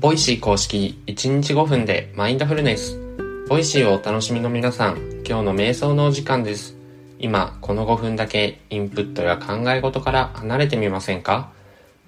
[0.00, 2.98] Voicy 公式1日5分でマインドフルネス。
[3.50, 4.96] Voicy をお楽しみの皆さん、
[5.28, 6.74] 今日の瞑想のお時間です。
[7.18, 11.52] 今、この5分だけインプットや考え事から離れてみませんか？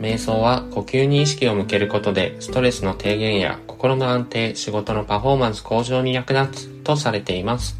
[0.00, 7.76] 瞑想は呼吸に意識を向けることでストレスの低減や心の安定、仕事のパフォーマンス向上に役立つとされています。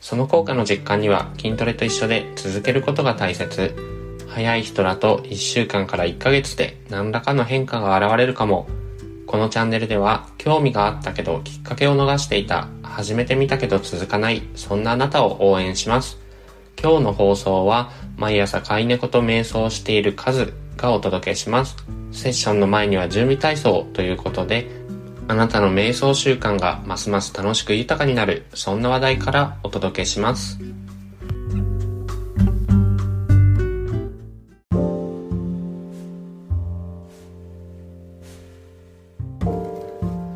[0.00, 3.74] その効果の実感には筋トレと一緒で続けることが大切。
[4.28, 8.68] 早い人だと1週間から1ヶ月で何らかの変化が現れるかも。
[9.32, 16.18] このチャンネルでは興味があったけどきっかけを逃していた、始めてみたけど続かない、そんなあなたを応援します。
[16.78, 21.76] 今日の放送は毎朝飼い猫と瞑想している数がお届けします。
[22.12, 24.68] セッションの前には準備体操ということで、
[25.28, 30.58] あなたの瞑想習慣がますます楽しく豊かになる、そんな話題からお届けします。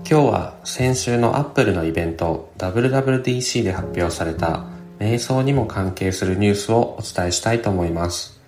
[0.08, 4.64] 今日は先週のアップルのイベント WWDC で発表された
[5.00, 8.40] 瞑想にも関係するニュースをお伝えしたいと思います。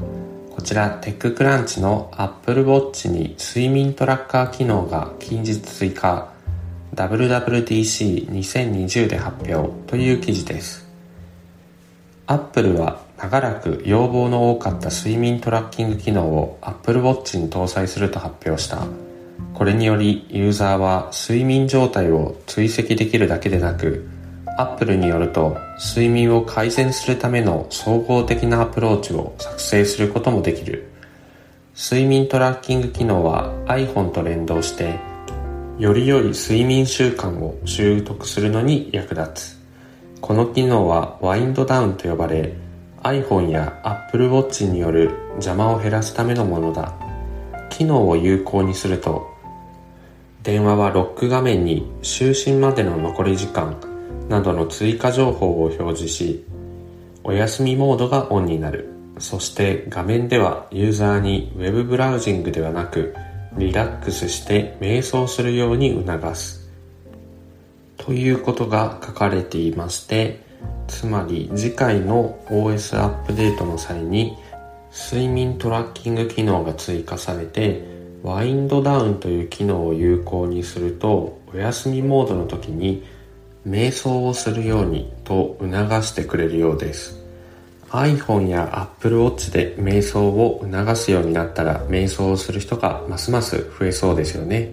[0.55, 6.33] こちらテッククランチの Apple Watch に睡眠トラッカー機能が近日追加
[6.95, 10.87] WWDC2020 で発表という記事です。
[12.29, 19.08] Apple は長らく要望の多かった睡眠トラッキング機能を Apple Watch に搭載すると発表した。
[19.55, 24.09] これによりユーザーは睡眠状態を追跡できるだけでなく
[24.59, 30.91] Apple によると睡眠を改善するための総合的なアプローチを作成することもできる。
[31.77, 34.99] 睡眠トラッキング機能は iPhone と連動して
[35.79, 39.59] より良い睡眠習慣を習得するのに役立つ。
[40.21, 42.53] この機能はワインドダウンと呼ばれ
[43.05, 47.08] iPhone や Apple Watch による邪魔を減らすためのものだ。
[47.79, 49.39] 機能を有効にすると
[50.43, 53.77] 電話はロック画面に就寝までの残り時間
[54.29, 56.45] などの追加情報を表示し、
[57.23, 58.89] お休みモードがオンになる。
[59.19, 63.15] そして画面ではユーザーに Web ブラウジングではなく
[63.57, 66.71] リラックスして瞑想するように促す。
[67.97, 70.41] ということが書かれていまして、
[70.87, 74.37] つまり次回の OS アップデートの際に
[74.99, 77.85] 睡眠トラッキング機能が追加されて
[78.25, 83.07] ワインドダウンという機能を有効にするとお休みモードの時に
[83.67, 85.71] 瞑想をするようにと促
[86.03, 87.17] してくれるようです。
[87.91, 94.73] iPhone や Apple Watch で瞑想を促すようになったら瞑想をする人がますます増えそうですよね。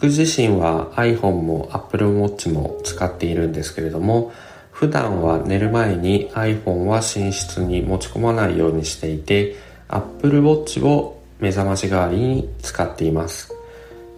[0.00, 4.32] 僕自身は iPhone も Apple Watch も使っているんですけれども
[4.76, 9.56] 普段は寝る前に iPhone は寝室に持ち込まないようにしていて
[9.88, 13.54] Apple Watch を目覚まし代わりに使っています。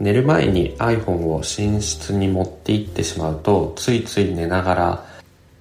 [0.01, 5.05] 寝る前に iPhone を寝室に持って行ってしまうとついつい寝ながら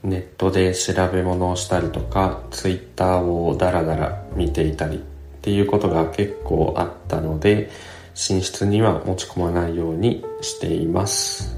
[0.01, 4.99] ネットで調べ物をしたりとか Twitter をダラダラ見ていたりっ
[5.43, 7.69] ていうことが結構あったので
[8.15, 11.55] 寝室には持ち込まないようにしています。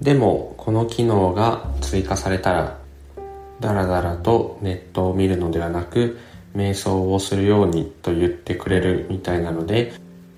[0.00, 2.79] でもこの機能が追加されたら
[3.60, 6.18] ダラダラとネットを見るのではなく
[6.56, 9.92] 瞑想をするようにと言ってくれるみたいなので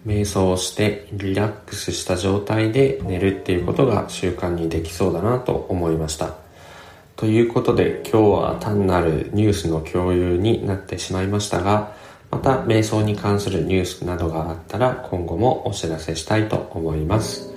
[0.06, 6.34] 瞑想をしてリラックスした状態で寝るっていうことが習慣にできそうだなと思いました。
[7.14, 11.94] ということで今日は単なるニュースの共有になってしまいましたが
[12.32, 17.51] また瞑想に関するニュースなどがあったら今後もお知らせしたいと思います。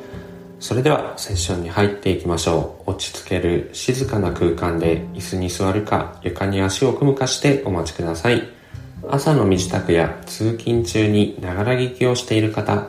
[0.66, 2.90] それではセッションに入っていきましょう。
[2.90, 8.42] 落ち着ける静かな空間で椅子に座るか床に足を組むかしてお待ちください。
[9.08, 12.88] 朝の身支度や通勤中にながら聞きをしている方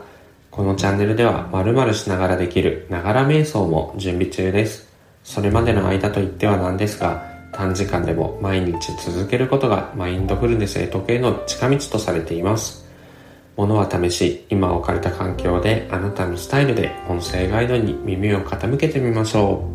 [0.49, 4.89] このチャンネルでは〇〇しながらできるながら瞑想も準備中です。
[5.23, 12.86] それまでの間といってはなんですが短時間でも毎日続けることがマインドフルネスへ時計の近道とされています。
[13.57, 19.67] ものは試し、今置かれた環境であなたのスタイルで音声ガイドに耳を傾けてみましょ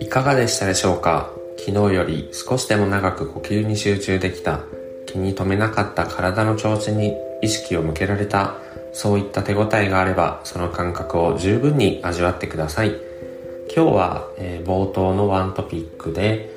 [0.00, 0.02] う。
[0.02, 1.30] いかがでしたでしょうか？
[1.58, 4.62] 昨日より少しでも長く呼吸に集中できた、
[5.06, 8.56] 気に留めなかった体の調子に意識を向けられた、
[8.92, 12.96] そういった手応えがあれば、その感覚を十分に味わってください。
[13.76, 16.48] 今日は、えー、冒頭のワントピックで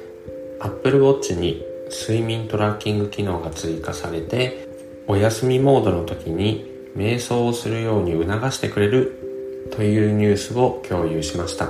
[0.62, 1.62] Apple Watch に
[1.92, 4.70] 睡眠トラッキング機能が追加されて
[5.06, 11.68] お休みモードの時に瞑想をするように促してくれるというニュースを共有しました。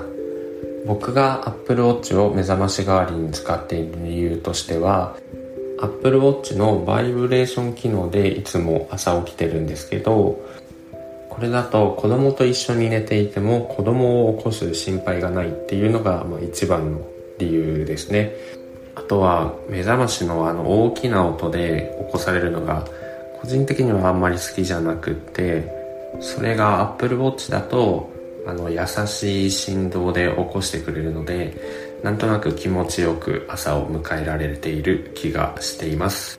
[0.85, 5.17] 僕が Apple Watch を目覚まし代わりに使っている理由としては
[5.81, 10.39] Apple Watch のバイブレーション機能でいつも朝起きてるんですけど
[11.39, 17.01] これだと子供と一緒に寝ていても子供を起こす心配がないっていうのがまあ一番の
[17.38, 18.33] 理由ですね。
[18.94, 22.83] あとは目覚ましのあの大きな音で起こされるのが
[23.41, 25.63] 個人的にはあんまり好きじゃなくって
[26.19, 28.12] それが Apple Watch だと
[28.45, 31.56] あの優しい振動で起こしてくれるので
[32.03, 36.38] なんとなく気持ちよく朝を迎えられている気がしています。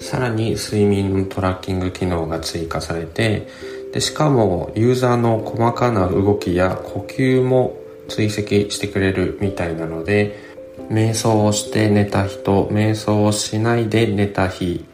[0.00, 3.46] さらに睡眠トラッキング機能が追加されて
[3.92, 7.76] でしかもユーザーの細かな動きや呼吸も
[8.08, 10.50] 追跡してくれるみたいなので
[10.90, 14.84] 瞑想をして寝た日と瞑想をしないで寝た日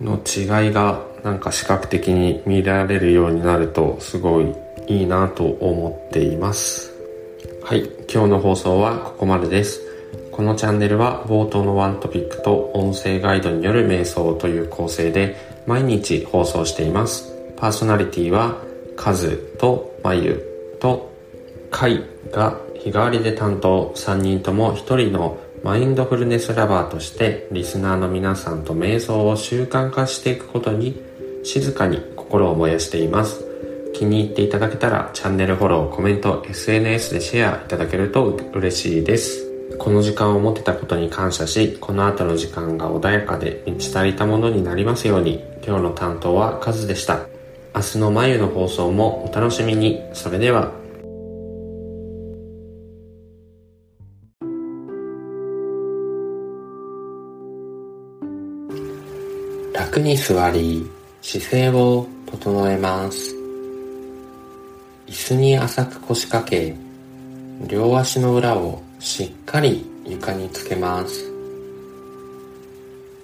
[0.00, 4.54] の違いがなんか視覚的に見られるようになるとすごい
[4.86, 6.92] いいなと思っています。
[7.62, 9.80] はい今日の放送はここまでです。
[10.32, 15.36] このチャンネルは冒頭のワントピックと音声ガイドによる瞑想という構成で
[15.66, 17.29] 毎日放送しています。
[17.60, 18.56] パーソナリティは
[18.96, 20.42] カズとマユ
[20.80, 21.12] と
[21.70, 22.02] カイ
[22.32, 31.02] が日替わりで担当3人とも1人のマインドフルネスラバーとしてリスナーの皆さんと瞑想を習慣化していくことに
[31.44, 33.44] 静かに心を燃やしています
[33.92, 39.46] 気に入っていただけたらチャンネルフォロー、コメント、SNS でシェアいただけると嬉しいです。
[39.78, 47.29] この時間を持てたことに感謝し、この後の時間が穏やかで満ち足りたものになりますように、今日の担当はカズでした。
[47.72, 50.02] 明日の眉の放送もお楽しみに。
[50.12, 50.72] それでは。
[59.72, 60.86] 楽に座り、
[61.22, 63.34] 姿勢を整えます。
[65.06, 66.76] 椅子に浅く腰掛け、
[67.66, 71.32] 両足の裏をしっかり床につけます。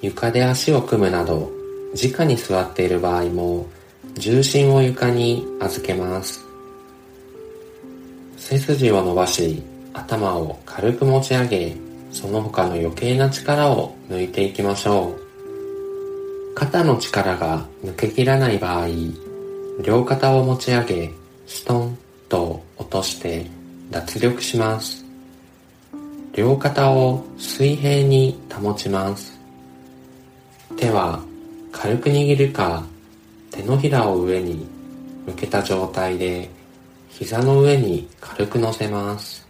[0.01, 1.51] 床で足を組むなど、
[1.95, 3.67] 直に座っている場合も、
[4.19, 6.43] 重心を床に預けます。
[8.39, 11.77] 背筋を伸ばし、頭を軽く持ち上げ、
[12.13, 16.55] その他の余計な力を抜いていきましょう。
[16.55, 18.89] 肩の力が抜けきらない場合、
[19.85, 21.11] 両肩を持ち上げ、
[21.47, 21.99] ストン
[22.31, 23.45] と落として
[23.91, 25.05] 脱力します。
[26.33, 29.39] 両肩を水平に保ちます。
[30.79, 31.23] 手は
[31.71, 32.87] 軽く握るか
[33.57, 34.67] 手のひらを上に
[35.27, 36.51] 向けた状態で
[37.09, 39.47] 膝の上に軽く乗せます。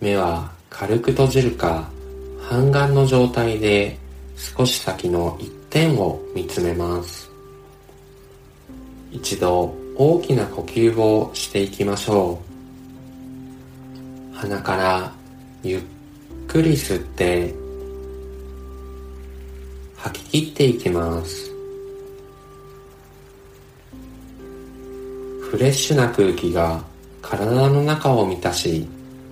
[0.00, 1.88] 目は軽く閉じるか
[2.42, 3.96] 半眼の状態で
[4.36, 7.30] 少し先の一点を見つめます。
[9.12, 12.40] 一度大きな呼吸をしていきましょ
[14.32, 15.12] う鼻から
[15.62, 15.82] ゆっ
[16.46, 17.52] くり吸って
[19.96, 21.49] 吐き切っていきます
[25.50, 26.80] フレッシュな空気が
[27.20, 28.86] 体の中を満たし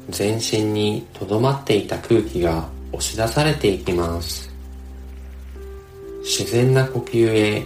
[0.08, 4.52] 全身にとどまっていた空気が押し出されていきます。
[6.24, 7.64] 自然な呼吸へ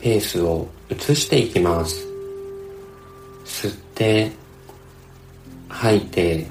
[0.00, 2.08] ペースを移していきます。
[3.44, 4.32] 吸って
[5.68, 6.46] 吐いて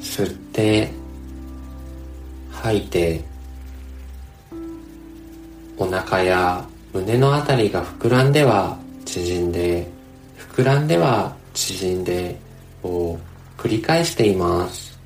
[0.00, 0.88] 吸って
[2.52, 3.24] 吐いて
[5.76, 8.78] お腹や胸のあたりが膨らんでは
[9.12, 9.86] 縮んで
[10.38, 12.38] 膨らんでは縮んで
[12.82, 13.18] を
[13.58, 14.98] 繰り返しています。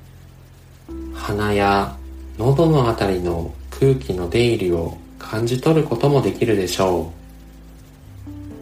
[1.13, 1.93] 鼻や
[2.37, 7.11] 喉のあたりの空気の出入りを感じ取ることもできるでしょ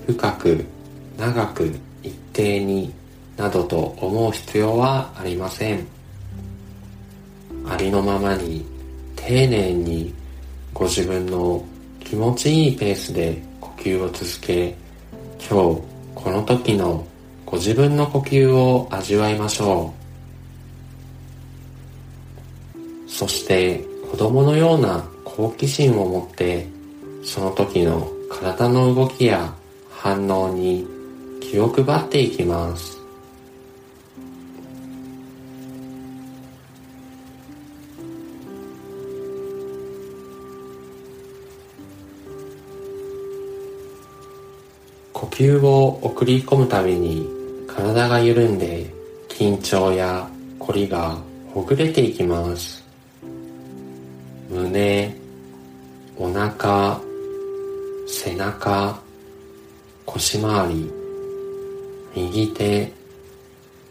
[0.07, 0.13] う。
[0.13, 0.65] 深く
[1.15, 1.71] 長く
[2.01, 2.91] 一定に
[3.37, 5.85] などと思う必要はありません。
[7.67, 8.65] ありのままに
[9.15, 10.11] 丁寧に
[10.73, 11.63] ご自分の
[11.99, 14.75] 気持ちいいペースで呼吸を続け
[15.39, 15.81] 今日
[16.15, 17.05] この時の
[17.45, 19.93] ご自分の呼吸を味わいましょ
[23.07, 23.09] う。
[23.09, 26.67] そして子供のような好奇心を持って
[27.23, 29.53] その時の体の動きや
[29.91, 30.85] 反応に
[31.41, 33.04] 気を配っていきます。
[45.35, 47.27] 呼吸を送り込むたびに
[47.67, 48.89] 体が緩んで
[49.27, 51.17] 緊張や凝りが
[51.53, 52.81] ほぐれていきます。
[54.49, 55.13] 胸
[56.15, 57.01] お腹
[58.07, 58.97] 背中
[60.05, 60.91] 腰回り
[62.15, 62.93] 右手、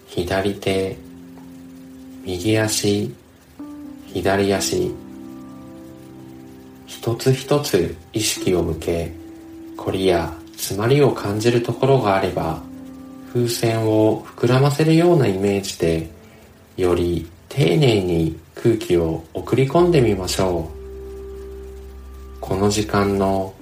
[0.06, 0.96] 左手、
[2.24, 3.14] 右足、
[4.06, 4.94] 左足、
[6.86, 9.12] 一つ一つ意識を向け
[9.76, 12.62] 凝りや詰まりを感じるところがあれば
[13.32, 16.10] 風船を膨らませるようなイメージで
[16.76, 22.40] より丁寧に空気を送り込んでみましょう。
[22.40, 23.54] この時間の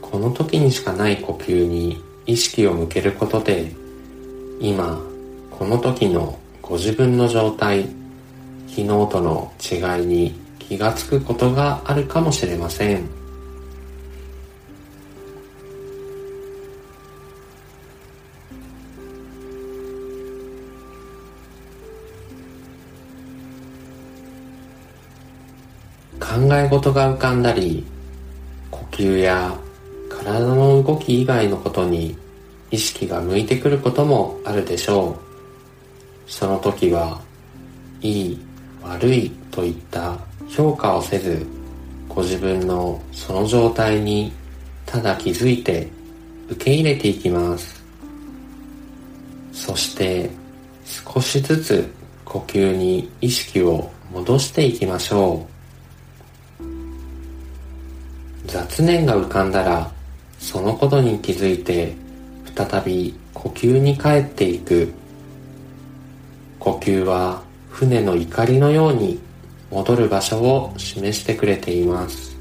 [0.00, 3.72] この時にしかない呼吸に意識を向けることで
[4.60, 5.00] 今
[5.50, 7.88] この時のご自分の状態
[8.68, 13.19] 昨日との違いに気がつくことがあるかもしれません。
[26.70, 27.84] 事が浮かんだり
[28.70, 29.58] 呼吸や
[30.08, 32.16] 体の動き以外のことに
[32.70, 36.30] 意識が向いてくることもあるでしょう。
[36.30, 37.20] その時は
[38.00, 38.40] いい
[38.82, 40.16] 悪いといった
[40.48, 41.44] 評価をせず
[42.08, 44.32] ご自分のその状態に
[44.86, 45.88] ただ気づいて
[46.48, 47.82] 受け入れていきます。
[49.52, 50.30] そして
[50.84, 51.92] 少しずつ
[52.24, 55.49] 呼吸に意識を戻していきましょう。
[58.70, 59.90] 雑念が浮かんだら
[60.38, 61.96] そのことに気づいて
[62.54, 64.92] 再び呼吸に帰っていく。
[66.60, 69.18] 呼吸は船の怒りのように
[69.70, 72.36] 戻る場所を示してくれています。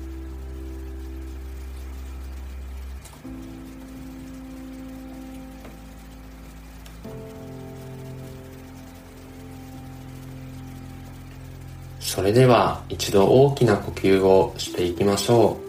[11.99, 15.68] それでは一度大きな呼吸をしていきましょう。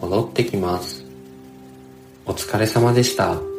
[0.00, 1.04] 戻ってきます
[2.26, 3.55] お疲れ様でした。